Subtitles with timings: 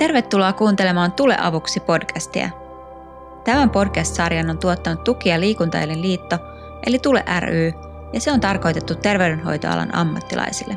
[0.00, 2.50] Tervetuloa kuuntelemaan Tule avuksi podcastia.
[3.44, 6.38] Tämän podcast-sarjan on tuottanut Tuki- ja liikuntaelin liitto,
[6.86, 7.72] eli Tule ry,
[8.12, 10.76] ja se on tarkoitettu terveydenhoitoalan ammattilaisille.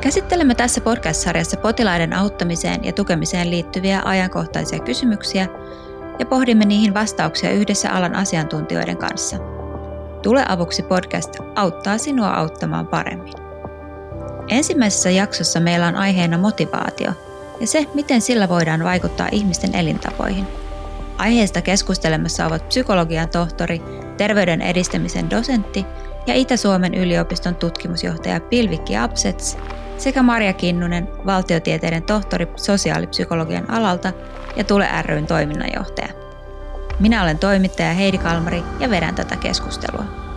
[0.00, 5.46] Käsittelemme tässä podcast-sarjassa potilaiden auttamiseen ja tukemiseen liittyviä ajankohtaisia kysymyksiä
[6.18, 9.36] ja pohdimme niihin vastauksia yhdessä alan asiantuntijoiden kanssa.
[10.22, 13.37] Tule avuksi podcast auttaa sinua auttamaan paremmin.
[14.48, 17.10] Ensimmäisessä jaksossa meillä on aiheena motivaatio
[17.60, 20.46] ja se, miten sillä voidaan vaikuttaa ihmisten elintapoihin.
[21.18, 23.82] Aiheesta keskustelemassa ovat psykologian tohtori,
[24.16, 25.86] terveyden edistämisen dosentti
[26.26, 29.58] ja Itä-Suomen yliopiston tutkimusjohtaja Pilvikki Apsets
[29.98, 34.12] sekä Marja Kinnunen, valtiotieteiden tohtori sosiaalipsykologian alalta
[34.56, 36.08] ja Tule ryn toiminnanjohtaja.
[37.00, 40.27] Minä olen toimittaja Heidi Kalmari ja vedän tätä keskustelua.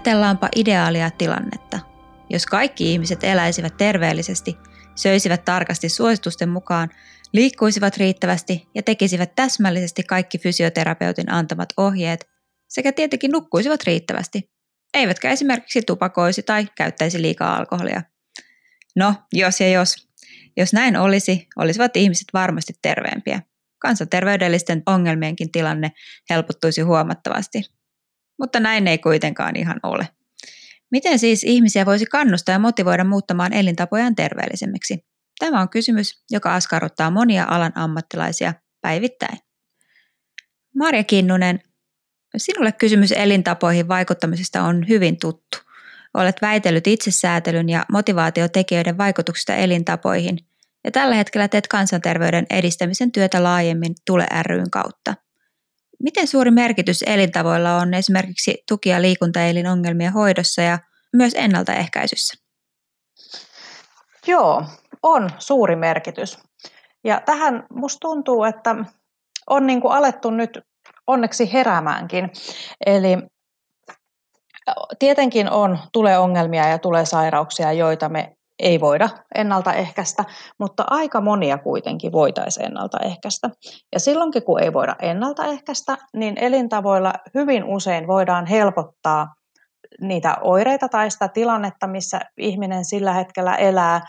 [0.00, 1.78] Ajatellaanpa ideaalia tilannetta.
[2.30, 4.56] Jos kaikki ihmiset eläisivät terveellisesti,
[4.94, 6.88] söisivät tarkasti suositusten mukaan,
[7.32, 12.28] liikkuisivat riittävästi ja tekisivät täsmällisesti kaikki fysioterapeutin antamat ohjeet
[12.68, 14.50] sekä tietenkin nukkuisivat riittävästi,
[14.94, 18.02] eivätkä esimerkiksi tupakoisi tai käyttäisi liikaa alkoholia.
[18.96, 20.08] No, jos ja jos.
[20.56, 23.42] Jos näin olisi, olisivat ihmiset varmasti terveempiä.
[23.78, 25.92] Kansanterveydellisten ongelmienkin tilanne
[26.30, 27.79] helpottuisi huomattavasti
[28.40, 30.08] mutta näin ei kuitenkaan ihan ole.
[30.90, 35.04] Miten siis ihmisiä voisi kannustaa ja motivoida muuttamaan elintapojaan terveellisemmiksi?
[35.38, 39.38] Tämä on kysymys, joka askarruttaa monia alan ammattilaisia päivittäin.
[40.76, 41.60] Marja Kinnunen,
[42.36, 45.58] sinulle kysymys elintapoihin vaikuttamisesta on hyvin tuttu.
[46.14, 50.38] Olet väitellyt itsesäätelyn ja motivaatiotekijöiden vaikutuksista elintapoihin,
[50.84, 55.14] ja tällä hetkellä teet kansanterveyden edistämisen työtä laajemmin Tule ryn kautta–
[56.02, 60.78] Miten suuri merkitys elintavoilla on esimerkiksi tuki- ja liikuntaelinongelmien hoidossa ja
[61.12, 62.34] myös ennaltaehkäisyssä?
[64.26, 64.64] Joo,
[65.02, 66.38] on suuri merkitys.
[67.04, 68.76] Ja tähän musta tuntuu, että
[69.46, 70.58] on niin kuin alettu nyt
[71.06, 72.30] onneksi heräämäänkin.
[72.86, 73.18] Eli
[74.98, 80.24] tietenkin on, tulee ongelmia ja tulee sairauksia, joita me ei voida ennaltaehkäistä,
[80.58, 83.50] mutta aika monia kuitenkin voitaisiin ennaltaehkäistä.
[83.92, 89.34] Ja silloinkin, kun ei voida ennaltaehkäistä, niin elintavoilla hyvin usein voidaan helpottaa
[90.00, 94.00] niitä oireita tai sitä tilannetta, missä ihminen sillä hetkellä elää,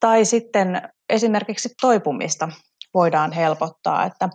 [0.00, 2.48] tai sitten esimerkiksi toipumista
[2.94, 4.04] voidaan helpottaa.
[4.04, 4.28] Että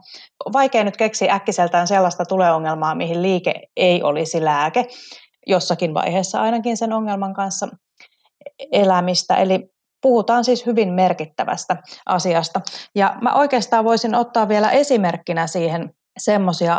[0.53, 4.87] vaikea nyt keksiä äkkiseltään sellaista tuleongelmaa, mihin liike ei olisi lääke,
[5.47, 7.67] jossakin vaiheessa ainakin sen ongelman kanssa
[8.71, 9.35] elämistä.
[9.35, 9.69] Eli
[10.01, 12.61] puhutaan siis hyvin merkittävästä asiasta.
[12.95, 16.77] Ja mä oikeastaan voisin ottaa vielä esimerkkinä siihen semmoisia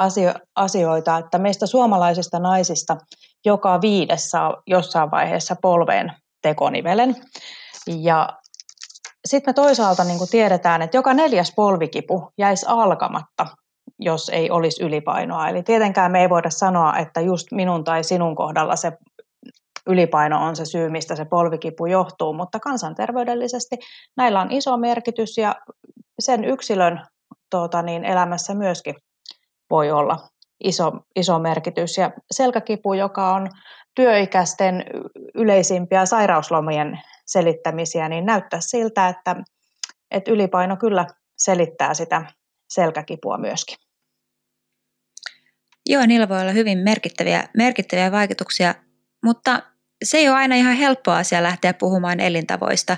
[0.55, 2.97] asioita, että meistä suomalaisista naisista
[3.45, 6.13] joka viides saa jossain vaiheessa polveen
[6.43, 7.17] tekonivelen.
[7.87, 8.29] Ja
[9.27, 13.47] sitten me toisaalta niin tiedetään, että joka neljäs polvikipu jäisi alkamatta,
[13.99, 15.49] jos ei olisi ylipainoa.
[15.49, 18.93] Eli tietenkään me ei voida sanoa, että just minun tai sinun kohdalla se
[19.87, 23.77] ylipaino on se syy, mistä se polvikipu johtuu, mutta kansanterveydellisesti
[24.17, 25.55] näillä on iso merkitys ja
[26.19, 27.07] sen yksilön
[27.51, 28.95] tuota, niin elämässä myöskin
[29.71, 30.29] voi olla
[30.65, 31.99] iso, iso merkitys.
[31.99, 33.49] Ja selkäkipu, joka on
[33.95, 34.85] työikäisten
[35.35, 39.37] yleisimpiä sairauslomien selittämisiä, niin näyttää siltä, että,
[40.11, 42.23] että ylipaino kyllä selittää sitä
[42.69, 43.77] selkäkipua myöskin.
[45.89, 48.75] Joo, niillä voi olla hyvin merkittäviä, merkittäviä vaikutuksia,
[49.25, 49.63] mutta
[50.05, 52.97] se ei ole aina ihan helppo asia lähteä puhumaan elintavoista.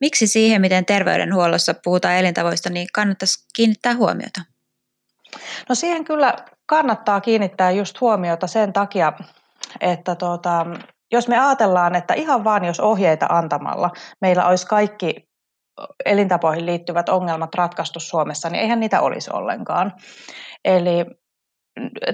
[0.00, 4.40] Miksi siihen, miten terveydenhuollossa puhutaan elintavoista, niin kannattaisi kiinnittää huomiota?
[5.68, 6.34] No siihen kyllä
[6.66, 9.12] kannattaa kiinnittää just huomiota sen takia,
[9.80, 10.66] että tuota,
[11.12, 15.30] jos me ajatellaan, että ihan vaan jos ohjeita antamalla meillä olisi kaikki
[16.04, 19.92] elintapoihin liittyvät ongelmat ratkaistu Suomessa, niin eihän niitä olisi ollenkaan.
[20.64, 21.04] Eli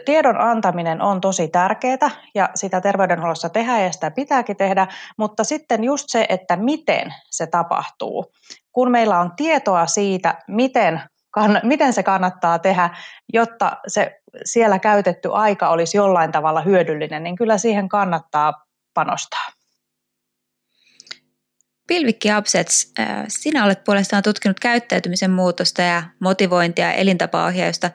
[0.04, 4.86] tiedon antaminen on tosi tärkeää ja sitä terveydenhuollossa tehdään ja sitä pitääkin tehdä,
[5.18, 8.32] mutta sitten just se, että miten se tapahtuu.
[8.72, 11.00] Kun meillä on tietoa siitä, miten,
[11.34, 12.90] kann, miten se kannattaa tehdä,
[13.32, 18.52] jotta se siellä käytetty aika olisi jollain tavalla hyödyllinen, niin kyllä siihen kannattaa
[18.94, 19.46] panostaa.
[21.86, 22.92] Pilvikki Absets,
[23.28, 27.90] sinä olet puolestaan tutkinut käyttäytymisen muutosta ja motivointia ja elintapaohjausta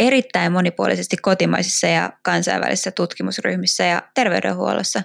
[0.00, 5.02] erittäin monipuolisesti kotimaisissa ja kansainvälisissä tutkimusryhmissä ja terveydenhuollossa.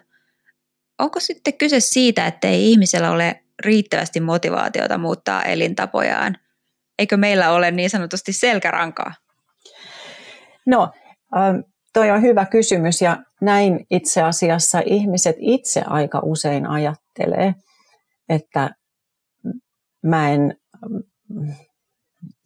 [1.00, 6.38] Onko sitten kyse siitä, että ei ihmisellä ole riittävästi motivaatiota muuttaa elintapojaan?
[7.00, 9.14] Eikö meillä ole niin sanotusti selkärankaa?
[10.66, 10.92] No,
[11.38, 11.60] ähm,
[11.94, 17.56] toi on hyvä kysymys ja näin itse asiassa ihmiset itse aika usein ajattelee,
[18.30, 18.70] että
[20.06, 20.58] mä en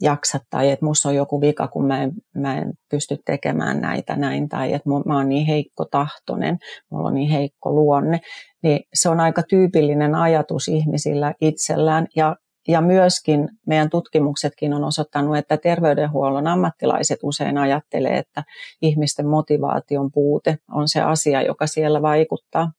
[0.02, 4.16] jaksa tai että musta on joku vika, kun mä en, mä en pysty tekemään näitä
[4.16, 6.58] näin tai että mä oon niin heikko tahtonen,
[6.90, 8.20] mulla on niin heikko luonne,
[8.64, 12.36] niin se on aika tyypillinen ajatus ihmisillä itsellään ja
[12.68, 18.44] ja myöskin meidän tutkimuksetkin on osoittanut, että terveydenhuollon ammattilaiset usein ajattelee, että
[18.82, 22.72] ihmisten motivaation puute on se asia, joka siellä vaikuttaa.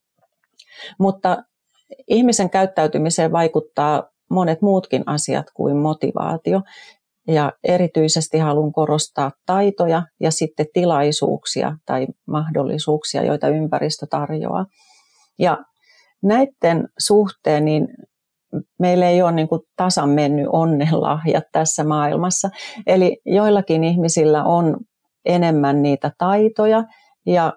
[0.99, 1.43] Mutta
[2.09, 6.63] ihmisen käyttäytymiseen vaikuttaa monet muutkin asiat kuin motivaatio.
[7.29, 14.67] Ja erityisesti haluan korostaa taitoja ja sitten tilaisuuksia tai mahdollisuuksia, joita ympäristö tarjoaa.
[15.39, 15.59] Ja
[16.23, 17.89] näiden suhteen niin
[18.79, 22.49] meillä ei ole niin kuin tasan mennyt onnenlahjat tässä maailmassa.
[22.87, 24.77] Eli joillakin ihmisillä on
[25.25, 26.85] enemmän niitä taitoja
[27.27, 27.53] ja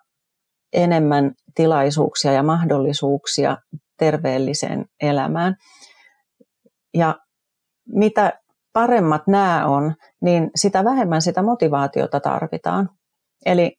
[0.73, 3.57] enemmän tilaisuuksia ja mahdollisuuksia
[3.99, 5.55] terveelliseen elämään.
[6.93, 7.15] Ja
[7.87, 8.33] mitä
[8.73, 12.89] paremmat nämä on, niin sitä vähemmän sitä motivaatiota tarvitaan.
[13.45, 13.75] Eli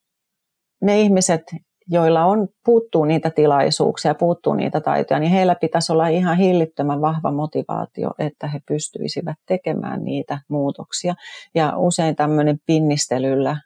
[0.82, 1.42] ne ihmiset,
[1.88, 7.32] joilla on, puuttuu niitä tilaisuuksia, puuttuu niitä taitoja, niin heillä pitäisi olla ihan hillittömän vahva
[7.32, 11.14] motivaatio, että he pystyisivät tekemään niitä muutoksia.
[11.54, 13.56] Ja usein tämmöinen pinnistelyllä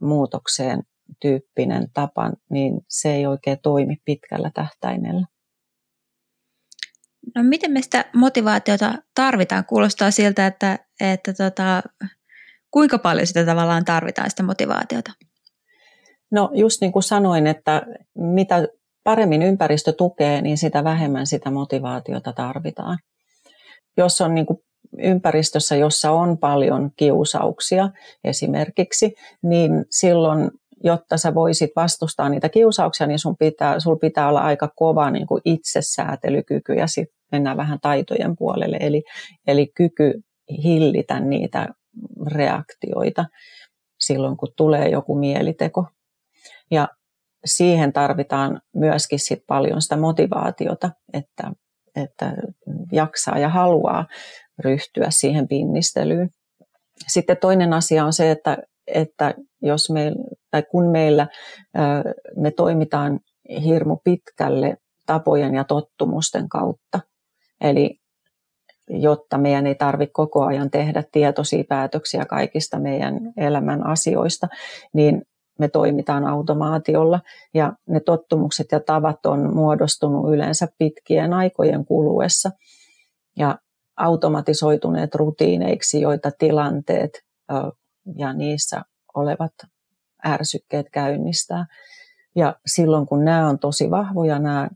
[0.00, 0.82] muutokseen
[1.20, 5.26] tyyppinen tapa, niin se ei oikein toimi pitkällä tähtäimellä.
[7.34, 9.64] No miten me sitä motivaatiota tarvitaan?
[9.64, 11.82] Kuulostaa siltä, että, että tota,
[12.70, 15.12] kuinka paljon sitä tavallaan tarvitaan sitä motivaatiota?
[16.30, 17.82] No just niin kuin sanoin, että
[18.14, 18.68] mitä
[19.04, 22.98] paremmin ympäristö tukee, niin sitä vähemmän sitä motivaatiota tarvitaan.
[23.96, 24.58] Jos on niin kuin
[24.98, 27.90] ympäristössä, jossa on paljon kiusauksia
[28.24, 30.50] esimerkiksi, niin silloin,
[30.84, 35.26] jotta sä voisit vastustaa niitä kiusauksia, niin sun pitää, sul pitää olla aika kova niin
[35.26, 39.02] kuin itsesäätelykyky ja sitten mennään vähän taitojen puolelle, eli,
[39.46, 40.20] eli kyky
[40.64, 41.68] hillitä niitä
[42.26, 43.24] reaktioita
[44.00, 45.86] silloin, kun tulee joku mieliteko.
[46.70, 46.88] Ja
[47.44, 51.52] siihen tarvitaan myöskin sit paljon sitä motivaatiota, että,
[51.96, 52.32] että
[52.92, 54.06] jaksaa ja haluaa
[54.58, 56.30] ryhtyä siihen pinnistelyyn.
[57.08, 60.12] Sitten toinen asia on se, että, että jos me,
[60.52, 61.26] tai kun meillä
[62.36, 63.20] me toimitaan
[63.64, 64.76] hirmu pitkälle
[65.06, 67.00] tapojen ja tottumusten kautta,
[67.60, 67.98] eli
[68.88, 74.48] jotta meidän ei tarvitse koko ajan tehdä tietoisia päätöksiä kaikista meidän elämän asioista,
[74.94, 75.22] niin
[75.58, 77.20] me toimitaan automaatiolla.
[77.54, 82.50] Ja ne tottumukset ja tavat on muodostunut yleensä pitkien aikojen kuluessa.
[83.36, 83.58] Ja
[83.96, 87.10] automatisoituneet rutiineiksi, joita tilanteet
[88.16, 88.82] ja niissä
[89.14, 89.52] olevat
[90.26, 91.66] ärsykkeet käynnistää.
[92.34, 94.68] Ja silloin kun nämä on tosi vahvoja, nämä,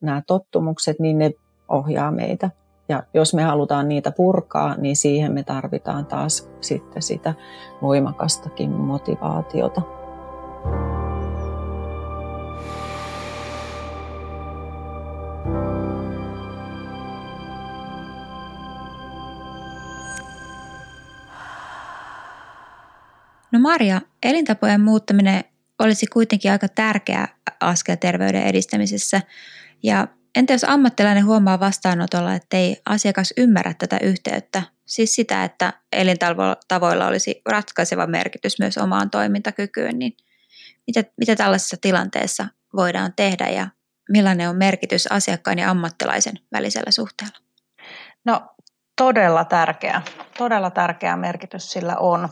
[0.00, 1.30] nämä tottumukset, niin ne
[1.68, 2.50] ohjaa meitä
[2.88, 7.34] ja jos me halutaan niitä purkaa, niin siihen me tarvitaan taas sitten sitä
[7.82, 9.82] voimakastakin motivaatiota.
[23.68, 25.44] Maria, elintapojen muuttaminen
[25.78, 27.28] olisi kuitenkin aika tärkeä
[27.60, 29.20] askel terveyden edistämisessä.
[29.82, 35.72] Ja Entä jos ammattilainen huomaa vastaanotolla, että ei asiakas ymmärrä tätä yhteyttä, siis sitä, että
[35.92, 40.16] elintavoilla olisi ratkaiseva merkitys myös omaan toimintakykyyn, niin
[40.86, 42.46] mitä, mitä tällaisessa tilanteessa
[42.76, 43.68] voidaan tehdä ja
[44.08, 47.38] millainen on merkitys asiakkaan ja ammattilaisen välisellä suhteella?
[48.24, 48.46] No
[48.96, 50.02] todella tärkeä,
[50.38, 52.28] todella tärkeä merkitys sillä on.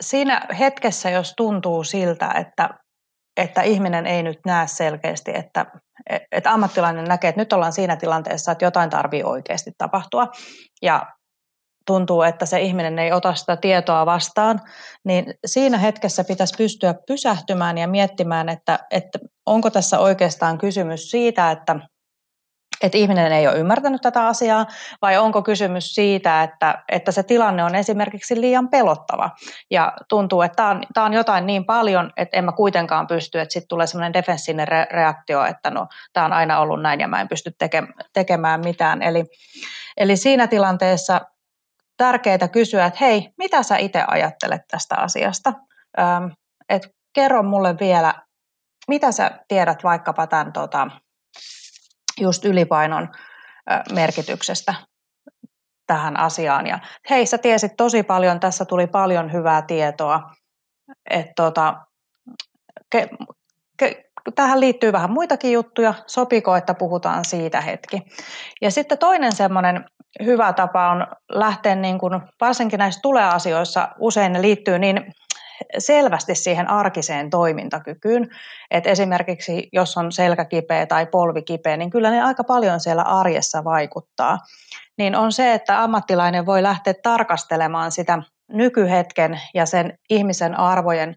[0.00, 2.68] Siinä hetkessä, jos tuntuu siltä, että,
[3.36, 5.66] että ihminen ei nyt näe selkeästi, että
[6.32, 10.28] että ammattilainen näkee, että nyt ollaan siinä tilanteessa, että jotain tarvii oikeasti tapahtua
[10.82, 11.06] ja
[11.86, 14.60] tuntuu, että se ihminen ei ota sitä tietoa vastaan,
[15.04, 21.50] niin siinä hetkessä pitäisi pystyä pysähtymään ja miettimään, että, että onko tässä oikeastaan kysymys siitä,
[21.50, 21.76] että
[22.82, 24.66] että ihminen ei ole ymmärtänyt tätä asiaa,
[25.02, 29.30] vai onko kysymys siitä, että, että se tilanne on esimerkiksi liian pelottava
[29.70, 33.40] ja tuntuu, että tämä on, tämä on jotain niin paljon, että en mä kuitenkaan pysty,
[33.40, 37.08] että sitten tulee semmoinen defensiivinen re- reaktio, että no tämä on aina ollut näin ja
[37.08, 39.02] mä en pysty teke- tekemään mitään.
[39.02, 39.24] Eli,
[39.96, 41.20] eli siinä tilanteessa
[41.96, 45.52] tärkeää kysyä, että hei, mitä sä itse ajattelet tästä asiasta?
[45.98, 46.24] Ähm,
[46.68, 48.14] et kerro mulle vielä,
[48.88, 50.90] mitä sä tiedät vaikkapa tämän tota,
[52.20, 53.08] just ylipainon
[53.92, 54.74] merkityksestä
[55.86, 56.66] tähän asiaan.
[56.66, 56.78] Ja
[57.10, 60.30] hei, sä tiesit tosi paljon, tässä tuli paljon hyvää tietoa.
[61.10, 61.74] että tota,
[62.90, 63.08] ke,
[63.78, 65.94] ke, tähän liittyy vähän muitakin juttuja.
[66.06, 68.02] Sopiko, että puhutaan siitä hetki?
[68.62, 69.84] Ja sitten toinen semmoinen
[70.24, 75.12] hyvä tapa on lähteä, niin kuin, varsinkin näissä tulee-asioissa, usein ne liittyy niin
[75.78, 78.30] selvästi siihen arkiseen toimintakykyyn.
[78.70, 83.02] Et esimerkiksi jos on selkä kipeä tai polvi kipeä, niin kyllä ne aika paljon siellä
[83.02, 84.38] arjessa vaikuttaa.
[84.98, 91.16] Niin on se, että ammattilainen voi lähteä tarkastelemaan sitä nykyhetken ja sen ihmisen arvojen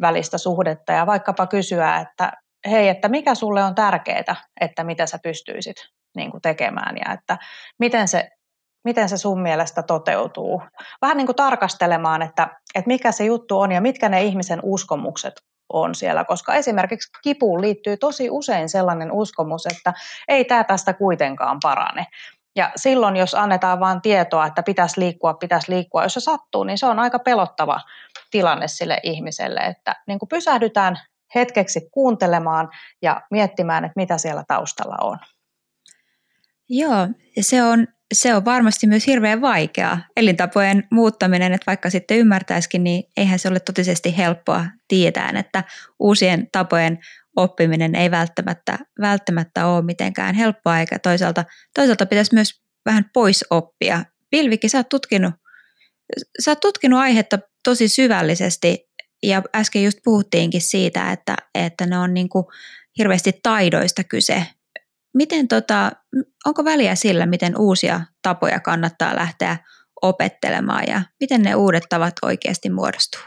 [0.00, 2.32] välistä suhdetta ja vaikkapa kysyä, että
[2.70, 5.76] hei, että mikä sulle on tärkeää, että mitä sä pystyisit
[6.16, 7.38] niin kuin tekemään ja että
[7.78, 8.30] miten se,
[8.84, 10.62] miten se sun mielestä toteutuu.
[11.02, 15.34] Vähän niin kuin tarkastelemaan, että, että mikä se juttu on ja mitkä ne ihmisen uskomukset
[15.68, 19.92] on siellä, koska esimerkiksi kipuun liittyy tosi usein sellainen uskomus, että
[20.28, 22.06] ei tämä tästä kuitenkaan parane.
[22.56, 26.78] Ja silloin, jos annetaan vain tietoa, että pitäisi liikkua, pitäisi liikkua, jos se sattuu, niin
[26.78, 27.80] se on aika pelottava
[28.30, 30.98] tilanne sille ihmiselle, että niin kuin pysähdytään
[31.34, 32.70] hetkeksi kuuntelemaan
[33.02, 35.18] ja miettimään, että mitä siellä taustalla on.
[36.68, 37.08] Joo,
[37.40, 40.00] se on, se on varmasti myös hirveän vaikeaa.
[40.16, 45.64] Elintapojen muuttaminen, että vaikka sitten ymmärtäisikin, niin eihän se ole totisesti helppoa tietää, että
[45.98, 46.98] uusien tapojen
[47.36, 51.44] oppiminen ei välttämättä, välttämättä ole mitenkään helppoa, eikä toisaalta,
[51.74, 54.04] toisaalta pitäisi myös vähän pois oppia.
[54.30, 55.34] Pilvikki, sä oot tutkinut,
[56.44, 58.88] sä oot tutkinut aihetta tosi syvällisesti
[59.22, 62.44] ja äsken just puhuttiinkin siitä, että, että ne on niin kuin
[62.98, 64.46] hirveästi taidoista kyse.
[65.14, 65.92] Miten tota,
[66.46, 69.56] onko väliä sillä, miten uusia tapoja kannattaa lähteä
[70.02, 73.20] opettelemaan ja miten ne uudet tavat oikeasti muodostuu?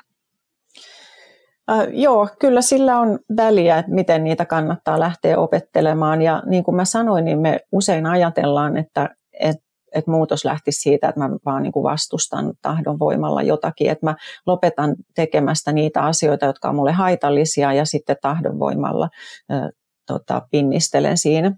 [1.72, 6.22] Äh, joo, kyllä sillä on väliä, että miten niitä kannattaa lähteä opettelemaan.
[6.22, 11.10] Ja niin kuin mä sanoin, niin me usein ajatellaan, että, että että muutos lähtisi siitä,
[11.10, 14.16] että mä vaan niin kuin vastustan tahdon voimalla jotakin, että mä
[14.46, 19.10] lopetan tekemästä niitä asioita, jotka on mulle haitallisia ja sitten tahdon voimalla
[19.52, 19.70] äh,
[20.08, 21.56] tota, pinnistelen siinä.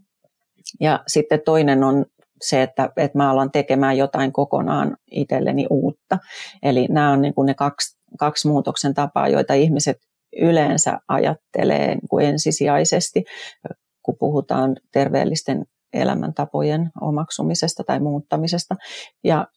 [0.79, 2.05] Ja sitten toinen on
[2.41, 6.17] se, että, että mä alan tekemään jotain kokonaan itselleni uutta.
[6.63, 9.97] Eli nämä on niin kuin ne kaksi, kaksi muutoksen tapaa, joita ihmiset
[10.41, 13.23] yleensä ajattelee niin kuin ensisijaisesti,
[14.03, 18.75] kun puhutaan terveellisten elämäntapojen omaksumisesta tai muuttamisesta.
[19.23, 19.47] Ja,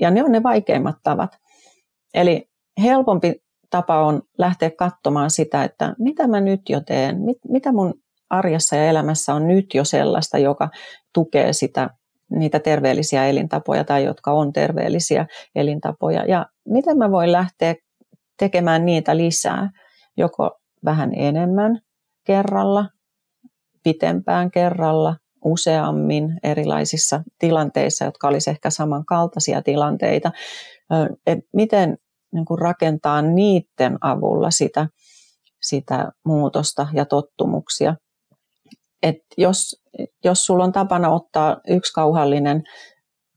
[0.00, 1.30] ja ne on ne vaikeimmat tavat.
[2.14, 2.48] Eli
[2.82, 3.34] helpompi
[3.70, 7.94] tapa on lähteä katsomaan sitä, että mitä mä nyt jo teen, mit, mitä mun
[8.30, 10.68] arjessa ja elämässä on nyt jo sellaista, joka
[11.14, 11.90] tukee sitä,
[12.30, 16.24] niitä terveellisiä elintapoja tai jotka on terveellisiä elintapoja.
[16.24, 17.74] Ja miten mä voin lähteä
[18.38, 19.70] tekemään niitä lisää,
[20.16, 21.80] joko vähän enemmän
[22.24, 22.88] kerralla,
[23.82, 30.32] pitempään kerralla, useammin erilaisissa tilanteissa, jotka olisi ehkä samankaltaisia tilanteita.
[31.26, 31.98] Et miten
[32.32, 34.86] niin kuin rakentaa niiden avulla sitä,
[35.62, 37.94] sitä muutosta ja tottumuksia.
[39.02, 39.82] Et jos,
[40.24, 42.62] jos sulla on tapana ottaa yksi kauhallinen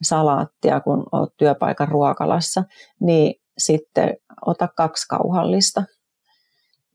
[0.04, 2.64] salaattia, kun olet työpaikan ruokalassa,
[3.00, 5.84] niin sitten ota kaksi kauhallista.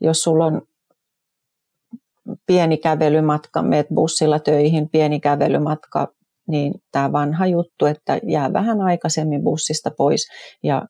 [0.00, 0.62] Jos sulla on
[2.46, 6.12] pieni kävelymatka, meet bussilla töihin, pieni kävelymatka,
[6.48, 10.28] niin tämä vanha juttu, että jää vähän aikaisemmin bussista pois
[10.62, 10.86] ja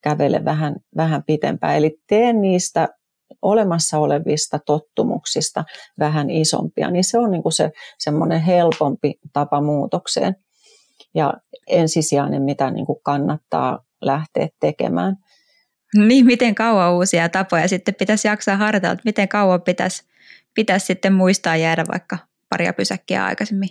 [0.00, 1.76] kävele vähän, vähän pitempään.
[1.76, 2.88] Eli tee niistä
[3.42, 5.64] olemassa olevista tottumuksista
[5.98, 10.36] vähän isompia, niin se on niin kuin se semmoinen helpompi tapa muutokseen
[11.14, 11.34] ja
[11.66, 15.16] ensisijainen, mitä niin kuin kannattaa lähteä tekemään.
[15.94, 20.04] Niin, miten kauan uusia tapoja sitten pitäisi jaksaa harjoitella, että miten kauan pitäisi
[20.54, 23.68] pitäisi sitten muistaa jäädä vaikka paria pysäkkiä aikaisemmin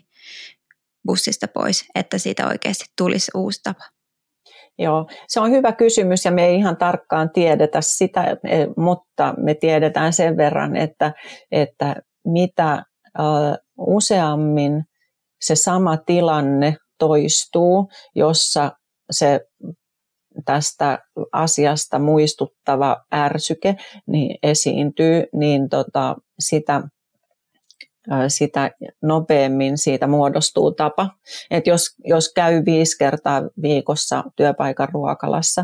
[1.07, 3.83] bussista pois, että siitä oikeasti tulisi uusi tapa?
[4.79, 9.53] Joo, se on hyvä kysymys ja me ei ihan tarkkaan tiedetä sitä, e, mutta me
[9.53, 11.13] tiedetään sen verran, että,
[11.51, 12.83] että mitä
[13.77, 14.83] useammin
[15.41, 18.71] se sama tilanne toistuu, jossa
[19.11, 19.39] se
[20.45, 20.99] tästä
[21.31, 23.75] asiasta muistuttava ärsyke
[24.07, 26.81] niin esiintyy, niin tota, sitä,
[28.27, 31.09] sitä nopeammin siitä muodostuu tapa.
[31.51, 35.63] Et jos, jos käy viisi kertaa viikossa työpaikan ruokalassa,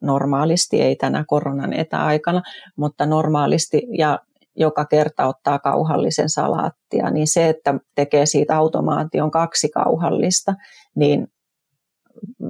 [0.00, 2.42] normaalisti, ei tänä koronan etäaikana,
[2.76, 4.18] mutta normaalisti ja
[4.56, 10.54] joka kerta ottaa kauhallisen salaattia, niin se, että tekee siitä automaation kaksi kauhallista,
[10.94, 11.26] niin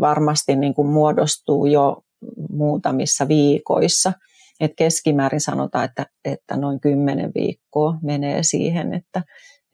[0.01, 2.03] varmasti niin kuin muodostuu jo
[2.51, 4.13] muutamissa viikoissa.
[4.61, 9.23] Et keskimäärin sanotaan, että, että noin kymmenen viikkoa menee siihen, että,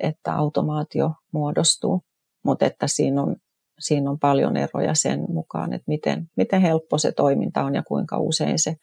[0.00, 2.00] että automaatio muodostuu.
[2.44, 3.36] Mutta että siinä on,
[3.78, 8.18] siinä on paljon eroja sen mukaan, että miten, miten helppo se toiminta on ja kuinka
[8.18, 8.76] usein se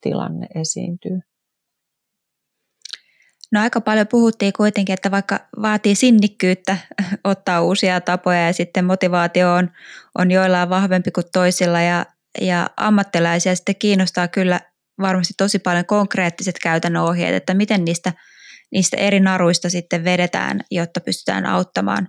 [0.00, 1.20] tilanne esiintyy.
[3.52, 6.76] No aika paljon puhuttiin kuitenkin, että vaikka vaatii sinnikkyyttä
[7.24, 9.70] ottaa uusia tapoja ja sitten motivaatio on,
[10.18, 12.06] on joillain vahvempi kuin toisilla ja,
[12.40, 14.60] ja ammattilaisia sitten kiinnostaa kyllä
[15.02, 18.12] varmasti tosi paljon konkreettiset käytännön ohjeet, että miten niistä,
[18.72, 22.08] niistä eri naruista sitten vedetään, jotta pystytään auttamaan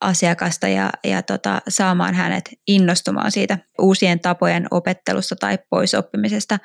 [0.00, 6.58] asiakasta ja, ja tota, saamaan hänet innostumaan siitä uusien tapojen opettelusta tai poisoppimisesta.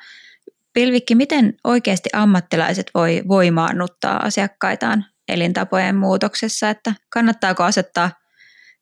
[0.72, 8.10] Pilvikki, miten oikeasti ammattilaiset voi voimaannuttaa asiakkaitaan elintapojen muutoksessa, että kannattaako asettaa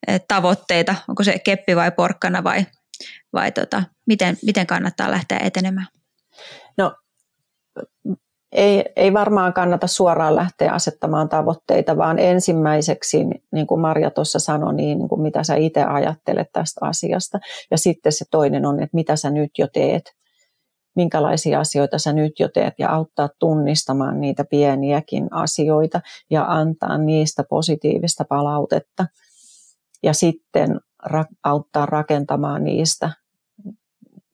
[0.09, 2.67] eh, tavoitteita, onko se keppi vai porkkana vai,
[3.33, 5.87] vai tota, miten, miten kannattaa lähteä etenemään?
[6.79, 6.97] No
[8.53, 14.75] ei, ei varmaan kannata suoraan lähteä asettamaan tavoitteita, vaan ensimmäiseksi, niin kuin Marja tuossa sanoi,
[14.75, 17.39] niin, niin kuin mitä sä itse ajattelet tästä asiasta.
[17.71, 20.13] Ja sitten se toinen on, että mitä sä nyt jo teet
[20.95, 26.01] minkälaisia asioita sä nyt jo teet ja auttaa tunnistamaan niitä pieniäkin asioita
[26.31, 29.07] ja antaa niistä positiivista palautetta
[30.03, 33.11] ja sitten ra- auttaa rakentamaan niistä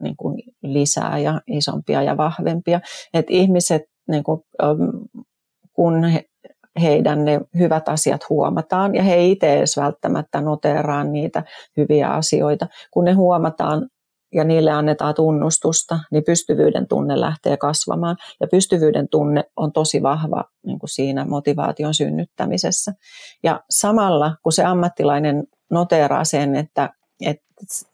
[0.02, 2.80] niin kuin lisää ja isompia ja vahvempia.
[3.14, 4.40] Et ihmiset, niin kuin,
[5.72, 6.24] kun he,
[6.80, 11.42] heidän ne hyvät asiat huomataan ja he itse edes välttämättä noteeraa niitä
[11.76, 12.66] hyviä asioita.
[12.90, 13.88] Kun ne huomataan
[14.34, 18.16] ja niille annetaan tunnustusta, niin pystyvyyden tunne lähtee kasvamaan.
[18.40, 22.92] Ja pystyvyyden tunne on tosi vahva niin kuin siinä motivaation synnyttämisessä.
[23.42, 26.90] Ja samalla, kun se ammattilainen noteeraa sen, että
[27.26, 27.36] et,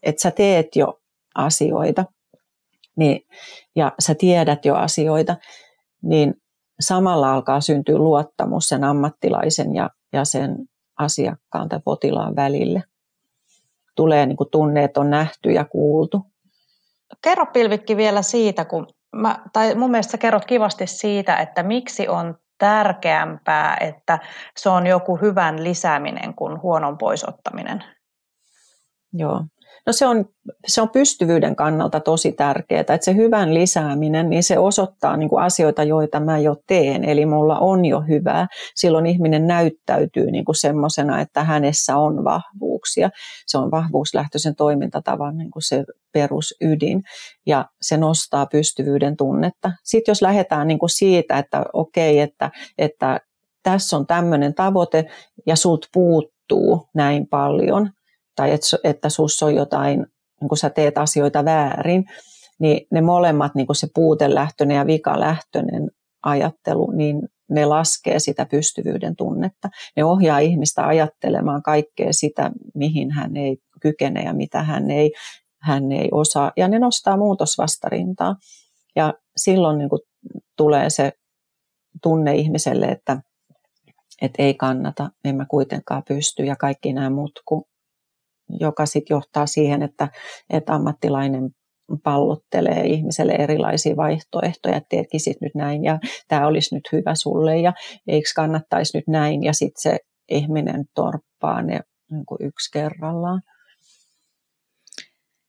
[0.03, 0.99] et sä teet jo
[1.35, 2.05] asioita
[2.97, 3.27] niin,
[3.77, 5.37] ja sä tiedät jo asioita,
[6.03, 6.35] niin
[6.81, 10.57] samalla alkaa syntyä luottamus sen ammattilaisen ja, ja sen
[10.99, 12.83] asiakkaan tai potilaan välille
[13.97, 16.27] tulee niin kuin tunne, että on nähty ja kuultu.
[17.23, 18.87] Kerro Pilvikki vielä siitä, kun
[19.17, 24.19] mä, tai mun mielestä kerrot kivasti siitä, että miksi on tärkeämpää, että
[24.57, 27.85] se on joku hyvän lisääminen kuin huonon poisottaminen.
[29.13, 29.45] Joo.
[29.87, 30.25] No se on,
[30.67, 35.43] se on pystyvyyden kannalta tosi tärkeää, että se hyvän lisääminen, niin se osoittaa niin kuin
[35.43, 38.47] asioita, joita mä jo teen, eli mulla on jo hyvää.
[38.75, 43.11] Silloin ihminen näyttäytyy niin kuin semmoisena, että hänessä on vahvuuksia.
[43.47, 47.03] Se on vahvuuslähtöisen toimintatavan niin kuin se perusydin,
[47.47, 49.73] ja se nostaa pystyvyyden tunnetta.
[49.83, 53.21] Sitten jos lähdetään niin kuin siitä, että okei, että, että
[53.63, 55.05] tässä on tämmöinen tavoite,
[55.47, 57.91] ja sult puuttuu näin paljon,
[58.37, 60.07] tai että, että sussa on jotain,
[60.41, 62.05] niin kun sä teet asioita väärin,
[62.59, 65.91] niin ne molemmat, niin se puutelähtöinen ja vikalähtöinen
[66.23, 69.69] ajattelu, niin ne laskee sitä pystyvyyden tunnetta.
[69.97, 75.13] Ne ohjaa ihmistä ajattelemaan kaikkea sitä, mihin hän ei kykene ja mitä hän ei,
[75.61, 76.53] hän ei osaa.
[76.57, 78.37] Ja ne nostaa muutosvastarintaa.
[78.97, 80.01] Ja silloin niin kuin
[80.57, 81.13] tulee se
[82.03, 83.23] tunne ihmiselle, että,
[84.23, 87.43] että ei kannata, en mä kuitenkaan pysty ja kaikki nämä muut
[88.61, 90.09] joka sitten johtaa siihen, että,
[90.51, 91.51] että ammattilainen
[92.05, 97.73] pallottelee ihmiselle erilaisia vaihtoehtoja, että tekisit nyt näin ja tämä olisi nyt hyvä sulle ja
[98.07, 99.99] eikö kannattaisi nyt näin ja sitten se
[100.31, 101.81] ihminen torppaa ne
[102.11, 103.43] niin kuin yksi kerrallaan.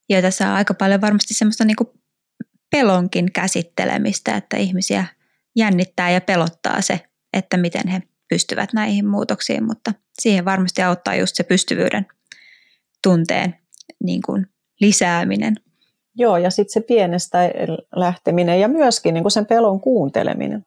[0.09, 1.89] Ja tässä on aika paljon varmasti semmoista niin kuin
[2.71, 5.05] pelonkin käsittelemistä, että ihmisiä
[5.55, 6.99] jännittää ja pelottaa se,
[7.33, 12.05] että miten he pystyvät näihin muutoksiin, mutta siihen varmasti auttaa just se pystyvyyden
[13.05, 13.55] tunteen
[14.03, 14.47] niin kuin
[14.81, 15.55] lisääminen.
[16.15, 17.37] Joo, ja sitten se pienestä
[17.95, 20.65] lähteminen ja myöskin niin kuin sen pelon kuunteleminen.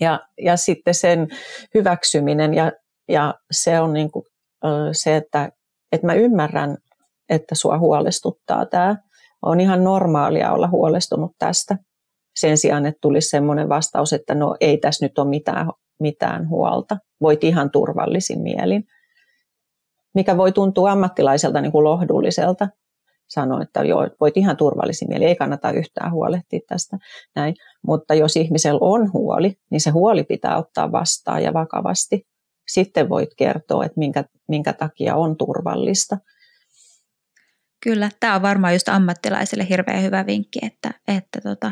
[0.00, 1.28] Ja, ja sitten sen
[1.74, 2.72] hyväksyminen ja,
[3.08, 4.24] ja se on niin kuin,
[4.92, 5.52] se, että,
[5.92, 6.76] että mä ymmärrän,
[7.28, 8.96] että sua huolestuttaa tämä.
[9.42, 11.78] On ihan normaalia olla huolestunut tästä.
[12.36, 15.66] Sen sijaan, että tulisi sellainen vastaus, että no ei tässä nyt ole mitään,
[16.00, 16.96] mitään huolta.
[17.20, 18.84] Voit ihan turvallisin mielin
[20.14, 22.68] mikä voi tuntua ammattilaiselta niin kuin lohdulliselta.
[23.28, 26.98] Sanoa, että joo, voit ihan turvallisin mieli, ei kannata yhtään huolehtia tästä.
[27.36, 27.54] Näin.
[27.86, 32.26] Mutta jos ihmisellä on huoli, niin se huoli pitää ottaa vastaan ja vakavasti.
[32.68, 36.18] Sitten voit kertoa, että minkä, minkä takia on turvallista.
[37.82, 41.70] Kyllä, tämä on varmaan just ammattilaisille hirveän hyvä vinkki, että, että tota,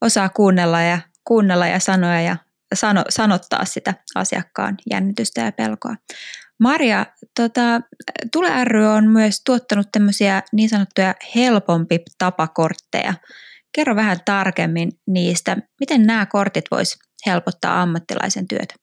[0.00, 2.36] osaa kuunnella ja, kuunnella ja sanoa ja
[2.74, 5.94] sano, sanottaa sitä asiakkaan jännitystä ja pelkoa.
[6.62, 7.80] Maria, tota,
[8.32, 13.14] Tule ry on myös tuottanut tämmöisiä niin sanottuja helpompi tapakortteja.
[13.74, 15.56] Kerro vähän tarkemmin niistä.
[15.80, 18.74] Miten nämä kortit vois helpottaa ammattilaisen työtä?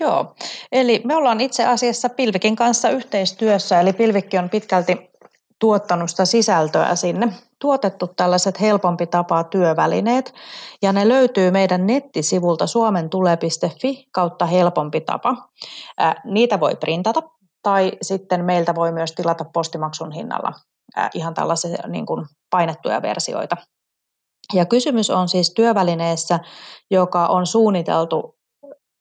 [0.00, 0.36] Joo,
[0.72, 5.10] eli me ollaan itse asiassa Pilvikin kanssa yhteistyössä, eli Pilvikki on pitkälti
[5.58, 10.34] tuottanut sitä sisältöä sinne tuotettu tällaiset helpompi tapaa työvälineet
[10.82, 15.48] ja ne löytyy meidän nettisivulta suomentule.fi kautta helpompi tapa.
[16.24, 17.22] Niitä voi printata
[17.62, 20.52] tai sitten meiltä voi myös tilata postimaksun hinnalla
[21.14, 23.56] ihan tällaisia niin kuin painettuja versioita.
[24.54, 26.40] Ja kysymys on siis työvälineessä,
[26.90, 28.36] joka on suunniteltu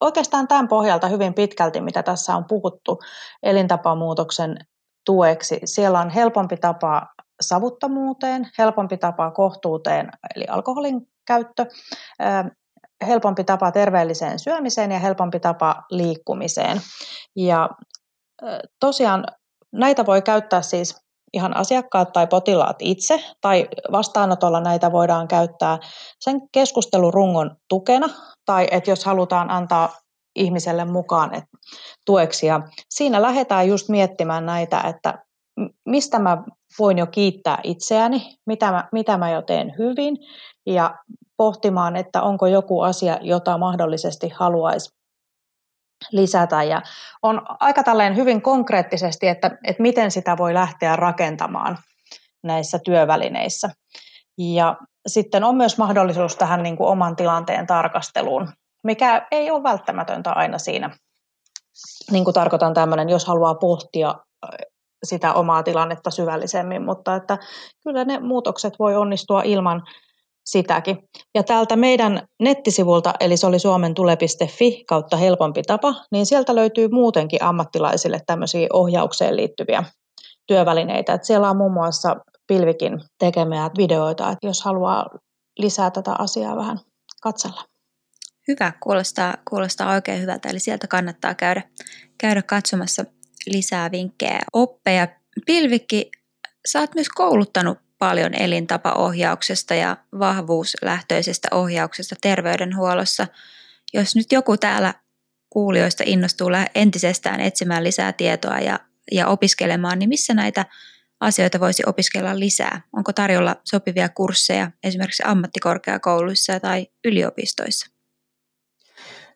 [0.01, 2.99] oikeastaan tämän pohjalta hyvin pitkälti, mitä tässä on puhuttu
[3.43, 4.57] elintapamuutoksen
[5.05, 5.59] tueksi.
[5.65, 7.07] Siellä on helpompi tapa
[7.41, 11.65] savuttomuuteen, helpompi tapa kohtuuteen, eli alkoholin käyttö,
[13.07, 16.81] helpompi tapa terveelliseen syömiseen ja helpompi tapa liikkumiseen.
[17.35, 17.69] Ja
[18.79, 19.25] tosiaan
[19.71, 25.79] näitä voi käyttää siis ihan asiakkaat tai potilaat itse, tai vastaanotolla näitä voidaan käyttää
[26.19, 28.07] sen keskustelurungon tukena,
[28.45, 29.89] tai että jos halutaan antaa
[30.35, 31.57] ihmiselle mukaan että
[32.05, 32.47] tueksi.
[32.47, 35.25] Ja siinä lähdetään just miettimään näitä, että
[35.85, 36.43] mistä mä
[36.79, 40.17] voin jo kiittää itseäni, mitä mä, mitä mä jo teen hyvin,
[40.65, 40.95] ja
[41.37, 44.95] pohtimaan, että onko joku asia, jota mahdollisesti haluaisi
[46.11, 46.63] lisätä.
[46.63, 46.81] Ja
[47.23, 51.77] on aika tälleen hyvin konkreettisesti, että, että miten sitä voi lähteä rakentamaan
[52.43, 53.69] näissä työvälineissä.
[54.37, 58.53] Ja sitten on myös mahdollisuus tähän niin kuin oman tilanteen tarkasteluun,
[58.85, 60.97] mikä ei ole välttämätöntä aina siinä.
[62.11, 64.15] Niin kuin tarkoitan tämmöinen, jos haluaa pohtia
[65.03, 67.37] sitä omaa tilannetta syvällisemmin, mutta että
[67.83, 69.83] kyllä ne muutokset voi onnistua ilman
[70.45, 70.97] sitäkin.
[71.35, 77.43] Ja täältä meidän nettisivulta, eli se oli suomentule.fi kautta helpompi tapa, niin sieltä löytyy muutenkin
[77.43, 79.83] ammattilaisille tämmöisiä ohjaukseen liittyviä
[80.47, 81.13] työvälineitä.
[81.13, 82.15] Että siellä on muun muassa
[82.47, 85.05] Pilvikin tekemiä videoita, että jos haluaa
[85.59, 86.79] lisää tätä asiaa vähän
[87.21, 87.61] katsella.
[88.47, 91.61] Hyvä, kuulostaa, kuulostaa oikein hyvältä, eli sieltä kannattaa käydä,
[92.17, 93.05] käydä katsomassa
[93.47, 95.07] lisää vinkkejä oppeja.
[95.45, 96.11] Pilvikki,
[96.67, 103.27] sä oot myös kouluttanut paljon elintapaohjauksesta ja vahvuuslähtöisestä ohjauksesta terveydenhuollossa.
[103.93, 104.93] Jos nyt joku täällä
[105.49, 108.79] kuulijoista innostuu entisestään etsimään lisää tietoa ja,
[109.11, 110.65] ja opiskelemaan, niin missä näitä
[111.19, 112.81] asioita voisi opiskella lisää?
[112.93, 117.94] Onko tarjolla sopivia kursseja esimerkiksi ammattikorkeakouluissa tai yliopistoissa?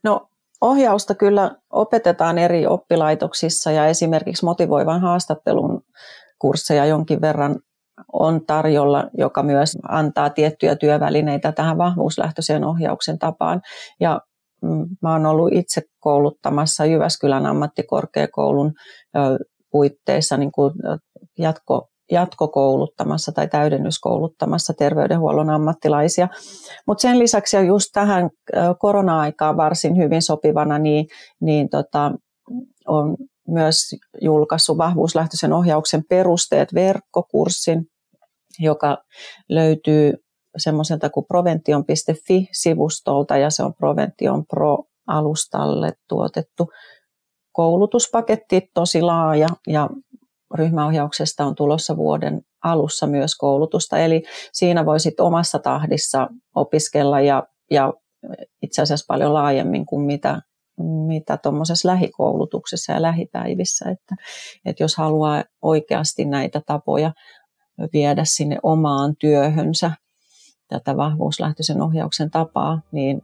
[0.03, 0.27] No
[0.61, 5.81] ohjausta kyllä opetetaan eri oppilaitoksissa ja esimerkiksi motivoivan haastattelun
[6.39, 7.59] kursseja jonkin verran
[8.13, 13.61] on tarjolla, joka myös antaa tiettyjä työvälineitä tähän vahvuuslähtöiseen ohjauksen tapaan.
[13.99, 14.21] Ja
[14.61, 18.73] mm, mä oon ollut itse kouluttamassa Jyväskylän ammattikorkeakoulun
[19.71, 20.73] puitteissa niin kuin
[21.37, 26.27] jatko, jatkokouluttamassa tai täydennyskouluttamassa terveydenhuollon ammattilaisia.
[26.87, 28.29] Mutta sen lisäksi ja just tähän
[28.79, 31.07] korona-aikaan varsin hyvin sopivana, niin,
[31.41, 32.11] niin tota,
[32.87, 33.17] on
[33.47, 37.85] myös julkaissut vahvuuslähtöisen ohjauksen perusteet verkkokurssin,
[38.59, 38.97] joka
[39.49, 40.13] löytyy
[40.57, 46.69] semmoiselta kuin provention.fi-sivustolta ja se on Provention Pro-alustalle tuotettu
[47.51, 49.89] koulutuspaketti, tosi laaja ja
[50.55, 53.97] ryhmäohjauksesta on tulossa vuoden alussa myös koulutusta.
[53.97, 57.93] Eli siinä voisit omassa tahdissa opiskella ja, ja
[58.61, 60.41] itse asiassa paljon laajemmin kuin mitä
[61.07, 63.89] mitä tuommoisessa lähikoulutuksessa ja lähipäivissä.
[63.89, 64.15] Että,
[64.65, 67.11] että jos haluaa oikeasti näitä tapoja
[67.93, 69.91] viedä sinne omaan työhönsä,
[70.67, 73.21] tätä vahvuuslähtöisen ohjauksen tapaa, niin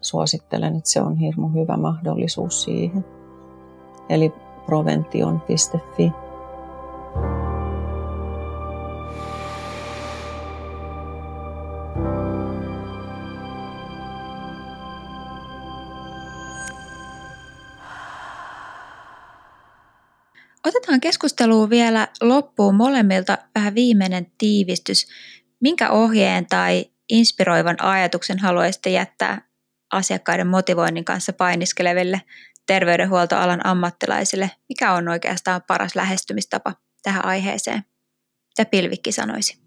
[0.00, 3.04] suosittelen, että se on hirmu hyvä mahdollisuus siihen.
[4.08, 4.32] Eli
[4.66, 6.12] provention.fi.
[20.66, 25.06] Otetaan keskusteluun vielä loppuun molemmilta vähän viimeinen tiivistys.
[25.60, 29.48] Minkä ohjeen tai inspiroivan ajatuksen haluaisitte jättää
[29.92, 32.22] asiakkaiden motivoinnin kanssa painiskeleville
[32.66, 34.50] terveydenhuoltoalan ammattilaisille?
[34.68, 37.82] Mikä on oikeastaan paras lähestymistapa tähän aiheeseen?
[38.58, 39.62] Mitä Pilvikki sanoisi?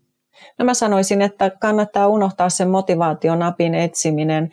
[0.59, 4.49] No mä sanoisin, että kannattaa unohtaa sen motivaationapin etsiminen,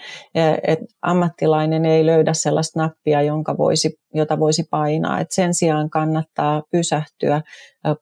[0.63, 5.21] että ammattilainen ei löydä sellaista nappia, jonka voisi, jota voisi painaa.
[5.21, 7.43] Et sen sijaan kannattaa pysähtyä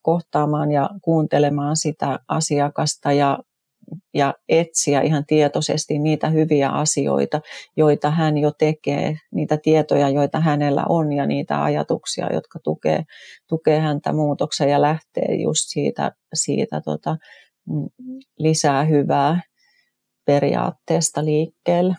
[0.02, 3.38] kohtaamaan ja kuuntelemaan sitä asiakasta ja
[4.14, 7.40] ja etsiä ihan tietoisesti niitä hyviä asioita,
[7.76, 13.04] joita hän jo tekee, niitä tietoja, joita hänellä on ja niitä ajatuksia, jotka tukee,
[13.48, 17.16] tukee häntä muutoksen ja lähtee just siitä, siitä tota,
[18.38, 19.40] lisää hyvää
[20.24, 21.94] periaatteesta liikkeelle.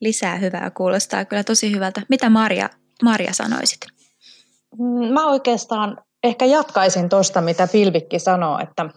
[0.00, 2.02] Lisää hyvää kuulostaa kyllä tosi hyvältä.
[2.08, 2.70] Mitä Marja,
[3.02, 3.80] Marja sanoisit?
[4.78, 8.90] Mm, mä oikeastaan ehkä jatkaisin tuosta, mitä Pilvikki sanoo, että,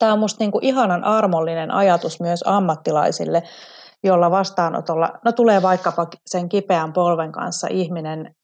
[0.00, 3.42] Tämä on minusta niin ihanan armollinen ajatus myös ammattilaisille,
[4.02, 8.34] jolla vastaanotolla, no tulee vaikkapa sen kipeän polven kanssa ihminen,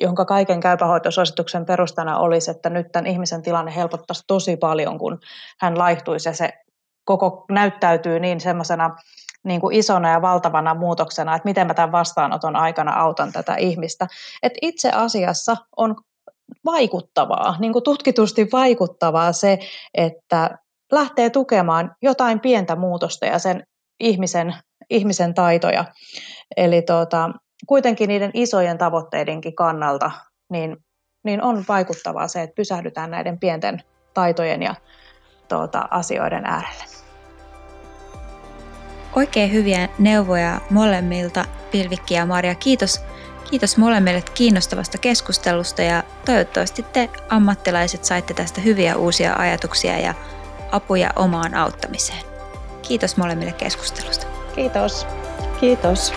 [0.00, 5.18] jonka kaiken käypähoitosuosituksen perustana olisi, että nyt tämän ihmisen tilanne helpottaisi tosi paljon, kun
[5.60, 6.52] hän laihtuisi ja se
[7.04, 8.96] koko näyttäytyy niin semmoisena
[9.44, 14.06] niin kuin isona ja valtavana muutoksena, että miten mä tämän vastaanoton aikana autan tätä ihmistä.
[14.42, 15.96] Et itse asiassa on
[16.64, 19.58] vaikuttavaa, niin kuin tutkitusti vaikuttavaa se,
[19.94, 20.58] että
[20.92, 23.66] lähtee tukemaan jotain pientä muutosta ja sen
[24.00, 24.54] ihmisen,
[24.90, 25.84] ihmisen taitoja.
[26.56, 27.30] Eli tuota,
[27.66, 30.10] kuitenkin niiden isojen tavoitteidenkin kannalta
[30.50, 30.76] niin,
[31.24, 33.82] niin on vaikuttavaa se, että pysähdytään näiden pienten
[34.14, 34.74] taitojen ja
[35.48, 36.84] tuota, asioiden äärelle.
[39.16, 42.54] Oikein hyviä neuvoja molemmilta, Pilvikki ja Maria.
[42.54, 43.00] Kiitos,
[43.50, 50.14] kiitos molemmille kiinnostavasta keskustelusta ja toivottavasti te ammattilaiset saitte tästä hyviä uusia ajatuksia ja
[50.72, 52.22] apuja omaan auttamiseen.
[52.82, 54.26] Kiitos molemmille keskustelusta.
[54.54, 55.06] Kiitos.
[55.60, 56.12] Kiitos.